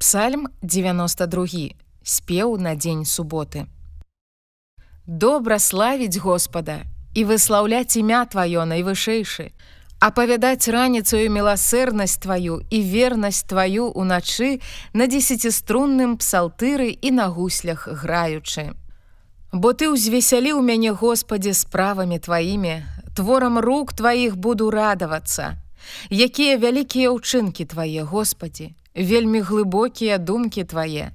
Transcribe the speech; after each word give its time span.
Псальм 0.00 0.48
92 0.62 1.76
спеў 2.02 2.56
на 2.56 2.72
дзень 2.74 3.04
суботы. 3.04 3.66
Добра 5.04 5.58
славіць 5.58 6.16
Господа 6.16 6.76
і 7.12 7.24
выслаўляць 7.28 8.00
імя 8.00 8.24
тваё 8.24 8.64
найвышэйшы, 8.64 9.52
апавядаць 10.00 10.72
раніцаю 10.72 11.28
міласэрнасць 11.36 12.16
тваю 12.16 12.64
і 12.72 12.80
вернасць 12.80 13.44
тваю 13.44 13.92
ўначы 13.92 14.64
на 14.96 15.04
десятиструнным 15.04 16.16
псалтыры 16.16 16.96
і 16.96 17.12
на 17.20 17.28
гуслях 17.28 17.84
граючы. 17.84 18.72
Бо 19.52 19.76
ты 19.76 19.92
ўзвесяліў 19.92 20.64
мяне 20.64 20.96
Господі 20.96 21.52
справамі 21.52 22.16
тваімі, 22.16 22.88
творам 23.12 23.60
рук 23.60 23.92
тваіх 23.92 24.40
буду 24.40 24.72
радавацца. 24.72 25.60
Якія 26.08 26.56
вялікія 26.56 27.12
ўчынкі 27.12 27.68
твае, 27.68 28.00
Господі, 28.08 28.72
вельмі 28.94 29.40
глыбокія 29.40 30.18
думкі 30.18 30.64
твае. 30.64 31.12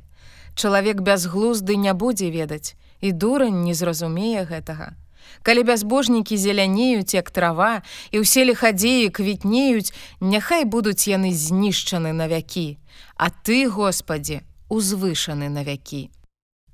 Чалавек 0.55 1.01
бязглузды 1.01 1.75
не 1.75 1.93
будзе 1.93 2.31
ведаць, 2.31 2.75
і 3.01 3.11
дурань 3.11 3.63
не 3.63 3.73
зразумее 3.73 4.45
гэтага. 4.45 4.95
Калі 5.41 5.63
бязбожнікі 5.63 6.37
зелянеюць 6.37 7.13
як 7.13 7.31
трава 7.31 7.81
і 8.11 8.23
ўсе 8.23 8.45
лихадзеі 8.45 9.09
квітнеюць, 9.09 9.93
няхай 10.21 10.65
будуць 10.65 11.07
яны 11.09 11.33
знішчаны 11.33 12.13
на 12.13 12.27
вякі, 12.27 12.77
А 13.15 13.29
ты, 13.29 13.67
Господі, 13.69 14.41
узвышаны 14.69 15.49
на 15.49 15.63
вякі. 15.63 16.09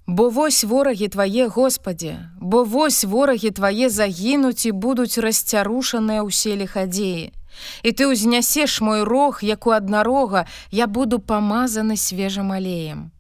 Бо 0.08 0.30
вось 0.30 0.64
ворагі 0.64 1.08
твае, 1.08 1.48
Господі, 1.48 2.18
бо 2.42 2.64
вось 2.64 3.04
ворагі 3.04 3.52
твае 3.52 3.90
загінуць 3.90 4.66
і 4.66 4.72
будуць 4.72 5.18
расцярушаныя 5.18 6.26
ўсе 6.26 6.58
лихадзеі. 6.58 7.32
І 7.84 7.92
ты 7.92 8.08
ўзнясеш 8.08 8.82
мой 8.82 9.04
рог, 9.04 9.44
як 9.44 9.68
у 9.68 9.72
аднарога, 9.72 10.48
я 10.72 10.88
буду 10.88 11.20
памазаны 11.20 11.98
свежым 11.98 12.52
алеем. 12.52 13.12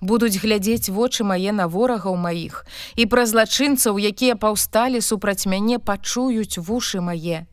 Будуць 0.00 0.38
глядзець 0.38 0.88
вочы 0.88 1.24
мае 1.24 1.52
на 1.52 1.66
ворагаў 1.66 2.16
маіх, 2.16 2.66
і 2.94 3.06
пра 3.06 3.26
злачынцаў, 3.26 3.98
якія 3.98 4.36
паўсталі 4.36 5.00
супраць 5.00 5.46
мяне, 5.46 5.78
пачуюць 5.78 6.58
вушы 6.58 7.00
мае. 7.00 7.46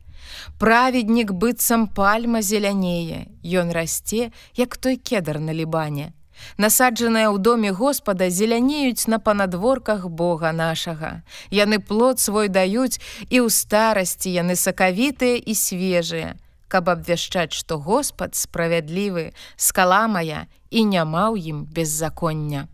Праведнік 0.58 1.32
быццам 1.32 1.88
пальма 1.88 2.42
зелянее, 2.42 3.26
Ён 3.42 3.72
расце, 3.72 4.30
як 4.54 4.76
той 4.76 4.96
кедар 4.96 5.40
на 5.40 5.52
лібане. 5.52 6.12
Насаджаныя 6.56 7.28
ў 7.30 7.38
доме 7.38 7.70
Господа 7.72 8.30
зелянеюць 8.30 9.06
на 9.06 9.18
панадворках 9.18 10.08
Бога 10.08 10.52
нашага. 10.52 11.22
Яны 11.50 11.78
плод 11.78 12.20
свой 12.20 12.48
даюць 12.48 13.00
і 13.28 13.44
ў 13.44 13.48
старасці 13.50 14.30
яны 14.30 14.56
сакавітыя 14.56 15.36
і 15.38 15.54
свежыя, 15.54 16.34
каб 16.68 16.88
абвяшчаць, 16.88 17.52
што 17.52 17.78
Господ 17.78 18.34
справядлівы, 18.34 19.32
скала 19.56 20.06
моя 20.08 20.46
і 20.70 20.84
няма 20.84 21.30
ў 21.34 21.52
ім 21.54 21.58
беззаконня. 21.66 22.68